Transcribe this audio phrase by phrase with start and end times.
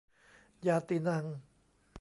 [0.67, 1.25] ญาตีนัง